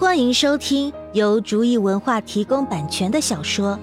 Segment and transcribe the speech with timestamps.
[0.00, 3.78] 欢迎收听由竹意文化提供版权的小说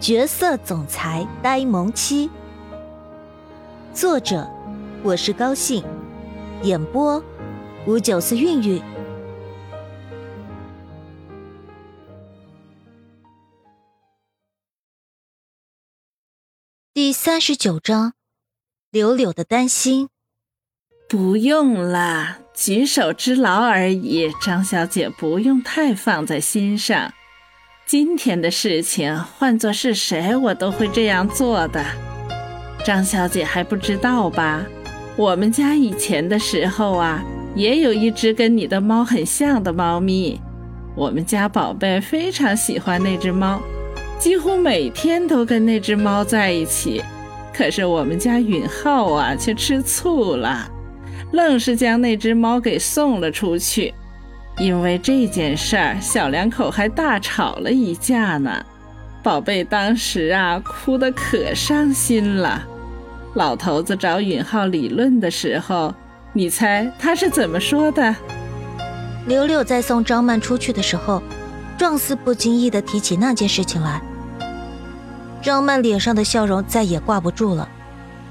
[0.04, 2.28] 《角色总裁呆萌妻》，
[3.94, 4.50] 作者
[5.04, 5.84] 我是高兴，
[6.64, 7.22] 演播
[7.86, 8.82] 五九四韵韵。
[16.92, 18.14] 第三十九章，
[18.90, 20.08] 柳柳的担心。
[21.08, 27.12] 不用啦，举手之劳而已，张小姐不用太放在心上。
[27.84, 31.84] 今天的事情，换做是谁，我都会这样做的。
[32.86, 34.62] 张小姐还不知道吧？
[35.16, 37.20] 我们家以前的时候啊，
[37.56, 40.40] 也有一只跟你的猫很像的猫咪。
[40.94, 43.60] 我们家宝贝非常喜欢那只猫，
[44.20, 47.02] 几乎每天都跟那只猫在一起。
[47.52, 50.70] 可是我们家允浩啊，却吃醋了。
[51.34, 53.92] 愣是将那只猫给送了出去，
[54.56, 58.64] 因为这件事儿，小两口还大吵了一架呢。
[59.20, 62.62] 宝贝当时啊，哭得可伤心了。
[63.34, 65.92] 老头子找允浩理论的时候，
[66.32, 68.14] 你猜他是怎么说的？
[69.26, 71.20] 柳柳在送张曼出去的时候，
[71.76, 74.00] 状似不经意地提起那件事情来。
[75.42, 77.68] 张曼脸上的笑容再也挂不住了，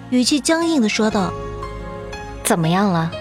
[0.10, 1.34] 语气僵硬地说道。
[2.44, 3.12] 怎么样了？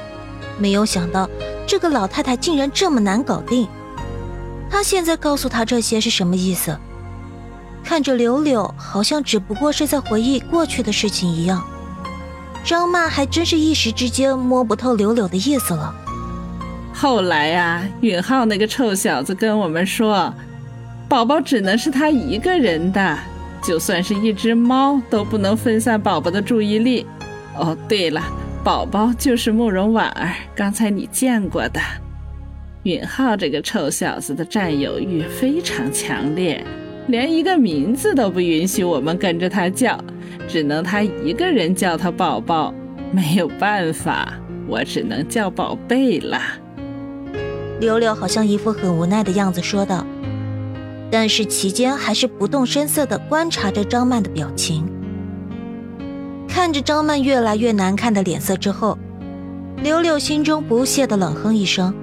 [0.58, 1.28] 没有想到
[1.66, 3.66] 这个老太太竟然这么难搞定。
[4.70, 6.76] 她现在告诉他这些是什么意思？
[7.84, 11.62] 看着柳柳，好像只不过是在回忆过去的事情一样。
[12.64, 15.94] 张曼还真是一时之间摸不透柳柳的意思了。
[16.94, 20.32] 后来呀，允浩那个臭小子跟我们说，
[21.08, 23.18] 宝宝只能是他一个人的，
[23.62, 27.06] 就算是一只猫都不能分散宝宝的注意力。
[27.56, 28.22] 哦，对了。
[28.64, 31.80] 宝宝就是慕容婉儿，刚才你见过的。
[32.84, 36.64] 允浩这个臭小子的占有欲非常强烈，
[37.08, 39.98] 连一个名字都不允许我们跟着他叫，
[40.46, 42.72] 只能他一个人叫他宝宝。
[43.10, 44.32] 没有办法，
[44.68, 46.40] 我只能叫宝贝了。
[47.80, 50.06] 柳柳好像一副很无奈的样子说道，
[51.10, 54.86] 但是其间还是不动声色地观察着张曼的表情。
[56.52, 58.98] 看着张曼越来越难看的脸色之后，
[59.82, 61.94] 柳柳心中不屑的冷哼一声。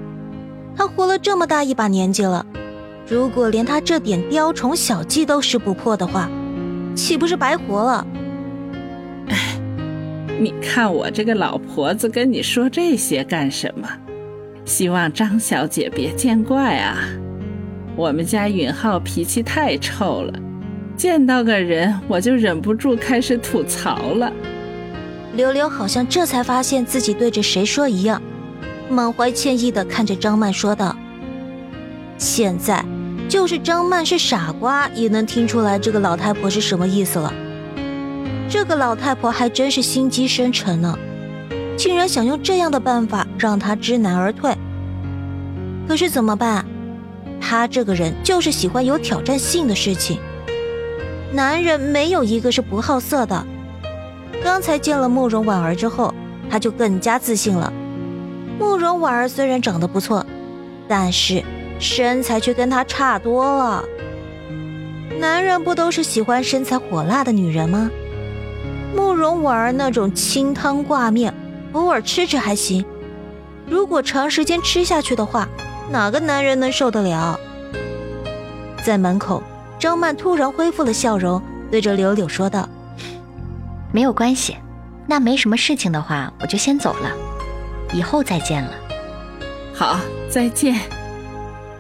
[0.76, 2.44] 她活了这么大一把年纪了，
[3.08, 6.28] 如果连她这点雕虫小技都识不破的话，
[6.96, 8.08] 岂不是白活了？
[9.28, 9.38] 哎，
[10.42, 13.88] 你看我这个老婆子跟你说这些干什么？
[14.66, 16.98] 希望张小姐别见怪啊。
[17.96, 20.34] 我们家允浩脾气太臭了。
[21.00, 24.30] 见到个人，我就忍不住开始吐槽了。
[25.34, 28.22] 刘刘好像这才发现自己对着谁说一样，
[28.90, 30.94] 满怀歉意的看着张曼说道
[32.20, 32.84] ：“现在，
[33.30, 37.34] 就是张曼是傻瓜，也能听出来这个老太婆是什么意思了。
[38.50, 41.00] 这个老太婆还真是心机深沉呢，
[41.78, 44.54] 竟然想用这样的办法让她知难而退。
[45.88, 46.66] 可是怎么办？
[47.40, 50.20] 她这个人就是喜欢有挑战性的事情。”
[51.32, 53.46] 男人没有一个是不好色的。
[54.44, 56.14] 刚才见了慕容婉儿之后，
[56.50, 57.72] 他就更加自信了。
[58.58, 60.26] 慕容婉儿虽然长得不错，
[60.88, 61.44] 但是
[61.80, 63.84] 身材却跟他差多了。
[65.20, 67.90] 男人不都是喜欢身材火辣的女人吗？
[68.96, 71.34] 慕容婉儿那种清汤挂面，
[71.74, 72.84] 偶尔吃吃还行。
[73.68, 75.48] 如果长时间吃下去的话，
[75.92, 77.40] 哪个男人能受得了？
[78.84, 79.44] 在门口。
[79.80, 81.42] 张曼突然恢复了笑容，
[81.72, 82.68] 对着柳柳说道
[83.94, 84.58] ：“没有关系，
[85.08, 87.10] 那没什么事情的话，我就先走了，
[87.94, 88.72] 以后再见了。
[89.74, 89.98] ”“好，
[90.30, 90.78] 再见。”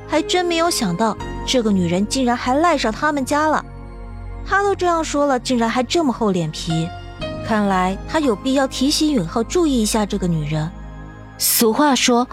[0.07, 1.15] 还真没有想到，
[1.45, 3.63] 这个女人竟然还赖上他们家了。
[4.47, 6.87] 她都这样说了，竟然还这么厚脸皮，
[7.45, 10.71] 看来她有必要提醒允浩注意一下这个女人。
[11.37, 12.27] 俗话说：“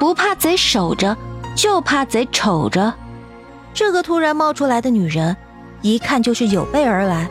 [0.00, 1.16] 不怕贼守着，
[1.54, 2.92] 就怕贼瞅着。”
[3.74, 5.34] 这个突然冒出来的女人，
[5.80, 7.26] 一看就是有备而来，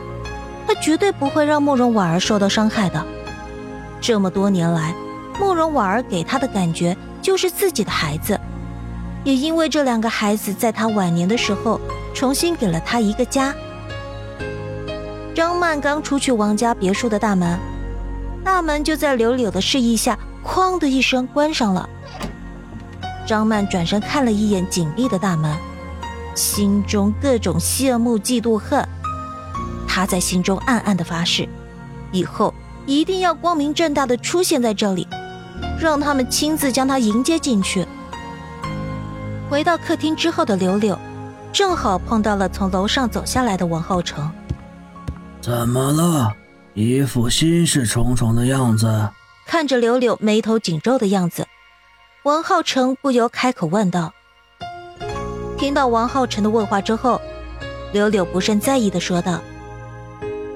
[0.66, 3.04] 她绝对不会让慕容婉儿受到伤害的。
[4.00, 4.92] 这么多年来，
[5.38, 8.38] 慕容婉儿给她的感觉就是自己的孩子，
[9.22, 11.80] 也因为这两个孩子在她晚年的时候
[12.12, 13.54] 重新给了她一个家。
[15.34, 17.56] 张曼刚出去王家别墅的大门，
[18.44, 21.88] 大门就在柳柳的示意下，哐的一声关上了。
[23.24, 25.56] 张曼转身看了一眼紧闭的大门。
[26.34, 28.86] 心中各种羡慕、嫉妒、恨，
[29.86, 31.48] 他在心中暗暗的发誓，
[32.10, 32.54] 以后
[32.86, 35.06] 一定要光明正大的出现在这里，
[35.78, 37.86] 让他们亲自将他迎接进去。
[39.50, 40.98] 回到客厅之后的柳柳，
[41.52, 44.30] 正好碰到了从楼上走下来的王浩成。
[45.40, 46.32] 怎么了？
[46.72, 49.10] 一副心事重重的样子。
[49.46, 51.46] 看着柳柳眉头紧皱的样子，
[52.22, 54.14] 王浩成不由开口问道。
[55.62, 57.20] 听到王浩辰的问话之后，
[57.92, 59.40] 柳柳不甚在意的说道：“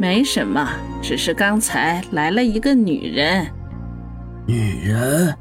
[0.00, 0.69] 没什么，
[1.00, 3.47] 只是刚才来了一个女人。”
[4.49, 5.32] 女人？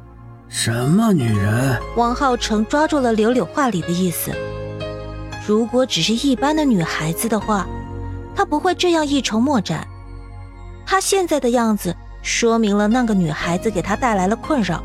[0.46, 1.76] 什么女人？
[1.96, 4.30] 王浩成抓住了柳柳话里的意思。
[5.44, 7.66] 如果只是一般的女孩子的话，
[8.36, 9.84] 他不会这样一筹莫展。
[10.86, 11.92] 他现在的样子，
[12.22, 14.80] 说明了那个女孩子给他带来了困扰。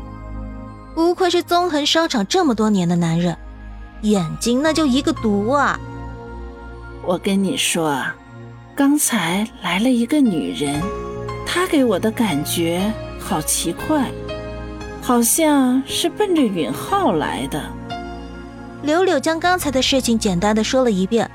[0.92, 3.36] 不愧是纵横商场这么多年的男人，
[4.02, 5.78] 眼睛那就一个毒啊！
[7.04, 8.00] 我跟你说，
[8.74, 10.80] 刚才来了一个女人，
[11.46, 14.10] 她给我的感觉好奇怪。
[15.00, 17.60] 好像是奔着允浩来的。
[18.82, 21.28] 柳柳将刚才的事情简单的说了一遍，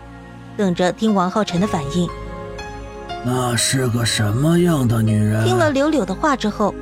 [0.56, 2.10] 等着听王浩辰的反应。
[3.26, 5.44] 那是个什么样的女人？
[5.46, 6.74] 听了柳柳的话之后，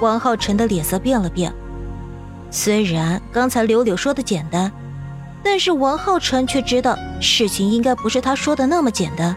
[0.00, 1.52] 王浩辰的脸色变了变。
[2.50, 4.70] 虽然刚才柳柳说的简单，
[5.44, 9.34] 但是王浩辰却知道事情应该不是他说的那么简单。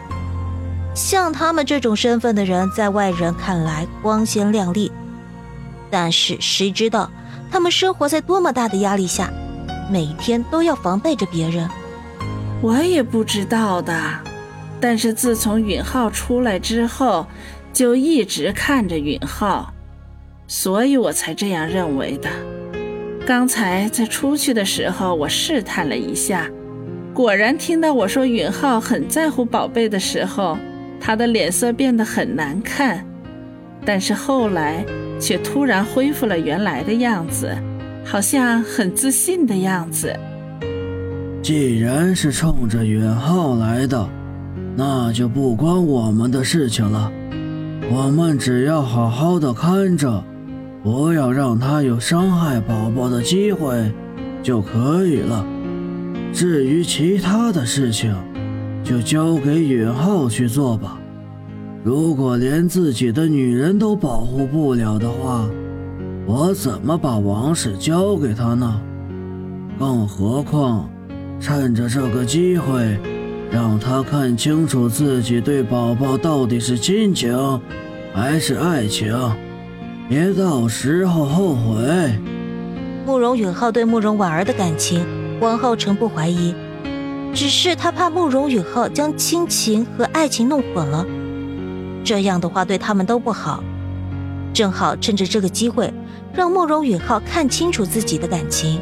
[0.94, 4.92] 像他们这种身份的人，在外人看来光鲜亮丽。
[5.90, 7.10] 但是谁知道，
[7.52, 9.30] 他们生活在多么大的压力下，
[9.92, 11.70] 每天都要防备着别人。
[12.62, 13.94] 我也不知道的，
[14.80, 17.28] 但是自从允浩出来之后，
[17.74, 19.74] 就一直看着允浩，
[20.48, 22.30] 所以我才这样认为的。
[23.26, 26.48] 刚才在出去的时候，我试探了一下，
[27.12, 30.56] 果然听到我说允浩很在乎宝贝的时候，
[31.02, 33.04] 他的脸色变得很难看。
[33.84, 34.86] 但是后来
[35.20, 37.52] 却突然恢复了原来的样子，
[38.06, 40.16] 好像很自信的样子。
[41.42, 44.08] 既然是冲着允浩来的，
[44.76, 47.12] 那就不关我们的事情了。
[47.92, 50.24] 我们只要好好的看着，
[50.86, 53.92] 不要让他有伤害宝宝的机会
[54.44, 55.44] 就可以了。
[56.32, 58.16] 至于其他的事情，
[58.84, 61.00] 就交给允浩去做吧。
[61.84, 65.50] 如果连自己的女人都保护不了的话，
[66.28, 68.80] 我怎么把王氏交给他呢？
[69.80, 70.88] 更何况，
[71.40, 73.00] 趁着这个机会，
[73.50, 77.36] 让他看清楚自己对宝宝到底是亲情
[78.14, 79.12] 还是爱情，
[80.08, 82.14] 别到时候后悔。
[83.06, 85.04] 慕容允浩对慕容婉儿的感情，
[85.40, 86.54] 王浩成不怀疑，
[87.34, 91.06] 只是他怕慕容允浩将亲情和爱情弄混了。
[92.04, 93.64] 这样的话对他们都不好，
[94.54, 95.92] 正好趁着这个机会，
[96.34, 98.80] 让慕容允浩看清楚自己的感情。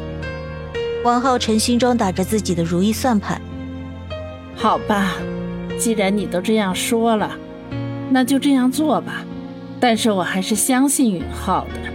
[1.04, 3.40] 王浩辰心中打着自己的如意算盘。
[4.54, 5.12] 好吧，
[5.78, 7.30] 既然你都这样说了，
[8.10, 9.24] 那就这样做吧。
[9.86, 11.92] 但是我还是相信允浩的。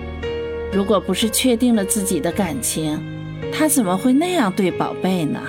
[0.72, 3.02] 如果不是确定了自己的感情，
[3.52, 5.40] 他怎么会那样对宝贝呢？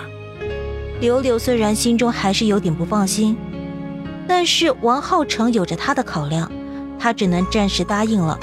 [1.03, 3.37] 柳柳虽然心中还是有点不放心。
[4.27, 6.51] 但是王浩成有着他的考量，
[6.99, 8.41] 他只能暂时答应了。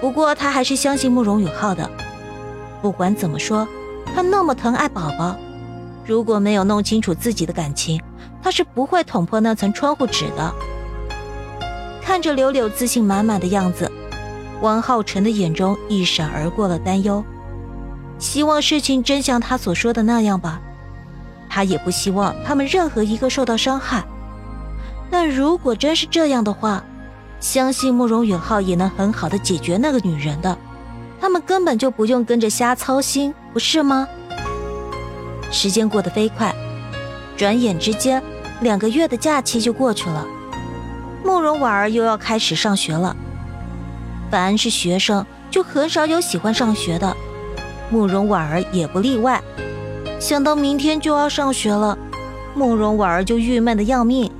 [0.00, 1.90] 不过他还是相信慕容允浩的。
[2.80, 3.66] 不管怎么说，
[4.14, 5.36] 他那么疼爱宝宝，
[6.06, 8.00] 如果没有弄清楚自己的感情，
[8.40, 10.54] 他是不会捅破那层窗户纸的。
[12.08, 13.92] 看着柳柳自信满满的样子，
[14.62, 17.22] 王浩辰的眼中一闪而过了担忧。
[18.18, 20.58] 希望事情真像他所说的那样吧。
[21.50, 24.02] 他也不希望他们任何一个受到伤害。
[25.10, 26.82] 但如果真是这样的话，
[27.40, 30.56] 相信慕容允浩也能很好的解决那个女人的，
[31.20, 34.08] 他们根本就不用跟着瞎操心，不是吗？
[35.50, 36.54] 时间过得飞快，
[37.36, 38.22] 转眼之间，
[38.62, 40.26] 两个月的假期就过去了。
[41.28, 43.14] 慕容婉儿又要开始上学了。
[44.30, 47.14] 凡是学生，就很少有喜欢上学的，
[47.90, 49.42] 慕容婉儿也不例外。
[50.18, 51.98] 想到明天就要上学了，
[52.54, 54.32] 慕容婉儿就郁闷的要命。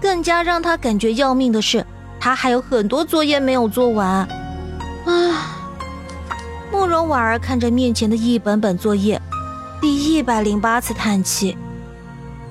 [0.00, 1.84] 更加让他感觉要命的是，
[2.20, 4.08] 他还有很多作业没有做完。
[5.06, 5.56] 啊！
[6.70, 9.20] 慕容婉儿看着面前的一本本作业，
[9.80, 11.58] 第一百零八次叹气。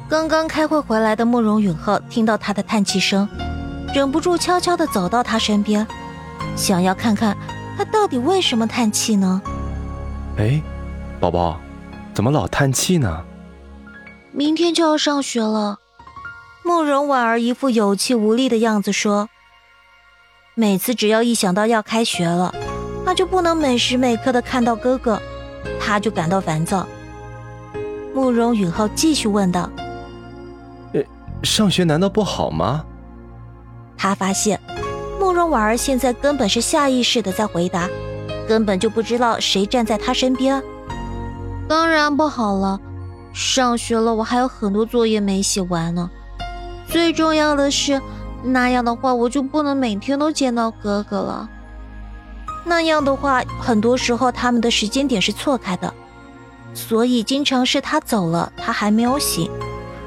[0.10, 3.28] 刚刚开会回来的慕容允浩听到他的叹气声，
[3.94, 5.86] 忍不住悄悄地走到他身边，
[6.56, 7.36] 想要看看
[7.78, 9.42] 他到底为什么叹气呢？
[10.38, 10.62] 哎，
[11.20, 11.60] 宝宝，
[12.14, 13.24] 怎么老叹气呢？
[14.32, 15.80] 明天就要上学了。
[16.64, 19.30] 慕容婉儿一副有气无力的样子说
[20.54, 22.54] ：“每次只要一想到要开学了，
[23.06, 25.20] 她就不能每时每刻的看到哥哥，
[25.80, 26.86] 她就感到烦躁。
[28.14, 29.70] 慕容允浩继续问道
[30.94, 31.02] ：“呃，
[31.42, 32.86] 上学难道不好吗？”
[33.98, 34.60] 他发现
[35.20, 37.90] 慕容婉儿现在根本是下意识的在回答，
[38.48, 40.62] 根本就不知道谁站在他身边。
[41.68, 42.80] 当然不好了，
[43.34, 46.10] 上学了我还有很多作业没写完呢。
[46.88, 48.02] 最重要的是，
[48.44, 51.50] 那样的话我就不能每天都见到哥哥了。
[52.64, 55.94] 那样的话，很多时候他们的时间点是错开的，
[56.74, 59.50] 所以经常是他走了，他还没有醒，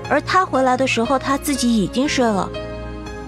[0.09, 2.49] 而他回来的时候，他自己已经睡了。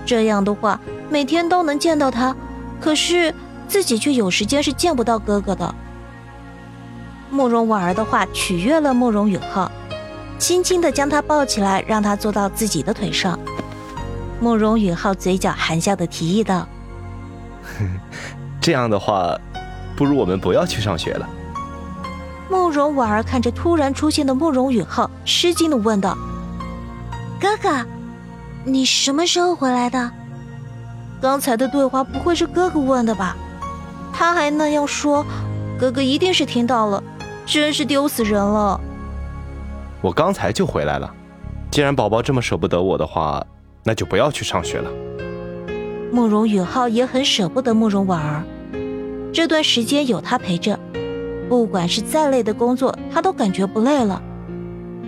[0.05, 0.79] 这样的话，
[1.11, 2.35] 每天都能见到他，
[2.81, 3.35] 可是
[3.69, 5.75] 自己却有时间是见不到哥哥的。
[7.31, 9.71] 慕容婉儿的话取悦了慕容允浩，
[10.39, 13.39] 轻轻的将他抱起来，让他坐到自己的腿上。
[14.41, 16.67] 慕容允浩嘴角含笑的提议道
[18.61, 19.39] ：“这样的话，
[19.97, 21.29] 不如我们不要去上学了。”
[22.51, 26.19] 慕容婉儿看着突然出现的慕容允浩，吃惊的问道
[27.41, 27.87] ：“哥哥。”
[28.65, 30.11] 你什么时候回来的？
[31.21, 33.37] 刚才的对话不会是哥哥问的吧？
[34.13, 35.25] 他还那样说，
[35.79, 37.03] 哥哥一定是听到了，
[37.47, 38.81] 真是丢死人了。
[40.01, 41.13] 我刚才就回来了，
[41.71, 43.45] 既然宝宝这么舍不得我的话，
[43.85, 44.91] 那就不要去上学了。
[46.13, 48.43] 慕容允浩也很舍不得慕容婉儿，
[49.33, 50.79] 这段时间有他陪着，
[51.49, 54.21] 不管是再累的工作，他都感觉不累了，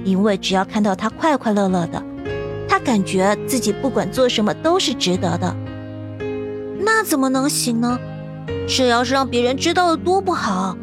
[0.04, 2.02] 因为只要看到他快快乐乐的。
[2.74, 5.54] 他感觉自己不管做什么都是值得的，
[6.80, 7.96] 那怎么能行呢？
[8.66, 10.76] 这要是让别人知道了多不好！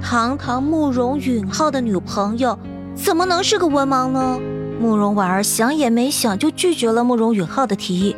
[0.00, 2.56] 堂堂慕容允浩的女朋友，
[2.94, 4.38] 怎么能是个文盲呢？
[4.80, 8.14] 慕容婉儿想也没想就拒绝了慕容允浩的提议。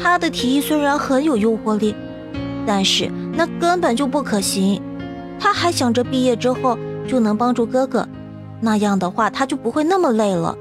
[0.00, 1.92] 他的提议虽然很有诱惑力，
[2.64, 4.80] 但是那根本就不可行。
[5.40, 8.06] 他还想着毕业之后就能帮助哥哥，
[8.60, 10.56] 那样的话他就不会那么累了。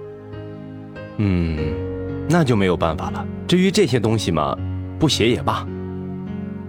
[1.17, 1.57] 嗯，
[2.29, 3.25] 那就没有办法了。
[3.47, 4.57] 至于这些东西嘛，
[4.99, 5.65] 不写也罢。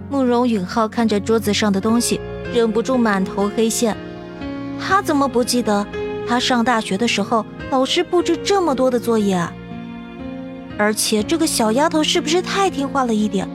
[0.09, 2.19] 慕容允浩看着桌子上的东西，
[2.53, 3.95] 忍不住满头黑线。
[4.79, 5.85] 他怎么不记得，
[6.27, 9.51] 他上大学的时候，老师布置这么多的作业啊？
[10.77, 13.47] 而且这个小丫头是不是太听话了一点？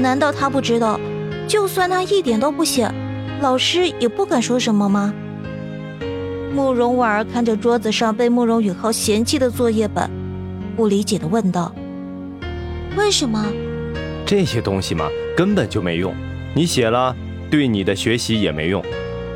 [0.00, 0.98] 难道他不知道，
[1.48, 2.90] 就算他一点都不写，
[3.42, 5.12] 老师也不敢说什么吗？
[6.52, 10.10] 慕容婉儿看着桌子上被慕容允浩嫌弃的作业本，
[10.76, 11.72] 不理解的问道
[12.98, 13.46] ：“为什么？
[14.26, 16.12] 这些东西嘛，根本就没用。
[16.52, 17.14] 你写了，
[17.48, 18.84] 对你的学习也没用。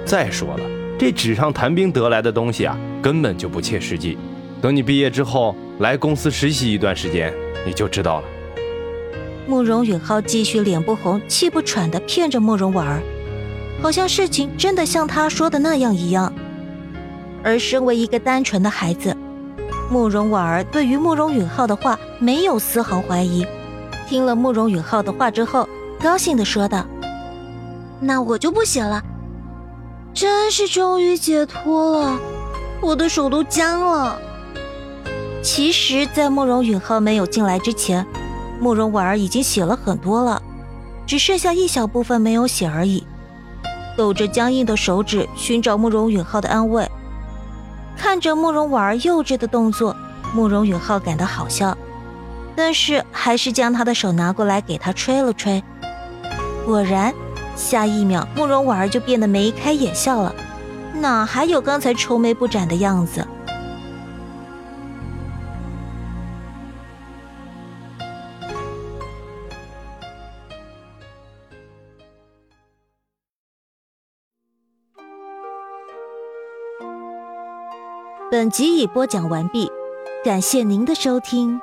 [0.05, 0.65] 再说了，
[0.99, 4.19] 这纸上谈兵得来的东西啊，根本就不切实际。
[4.61, 7.33] 等你毕业之后来公司实习一段时间，
[7.65, 8.27] 你就知道了。”
[9.47, 13.01] 慕容允浩继续脸不红气不喘的骗着慕容婉儿，
[13.81, 16.33] 好像事情真的像他说的那样一样。
[17.45, 19.15] 而身为一个单纯的孩子，
[19.91, 23.47] 慕容婉儿对于慕容允浩的话没有丝毫怀疑。
[24.09, 25.69] 听了慕容允浩的话之后，
[26.01, 26.85] 高兴地说道
[28.01, 29.03] ：“那我就不写了，
[30.15, 32.19] 真是终于解脱了，
[32.81, 34.19] 我的手都僵了。”
[35.43, 38.07] 其实，在慕容允浩没有进来之前，
[38.59, 40.41] 慕容婉儿已经写了很多了，
[41.07, 43.05] 只剩下一小部分没有写而已。
[43.97, 46.91] 抖着僵硬的手指寻找慕容允浩的安慰。
[47.97, 49.97] 看着慕容婉儿幼稚的动作，
[50.35, 51.77] 慕容允浩感到好笑，
[52.55, 55.63] 但是还是将他的手拿过来给他吹了吹。
[56.65, 57.13] 果然，
[57.57, 60.35] 下一秒慕容婉儿就变得眉开眼笑了，
[60.95, 63.27] 哪还有刚才愁眉不展的样子？
[78.35, 79.71] 本集已播讲完毕，
[80.25, 81.61] 感谢您的收听。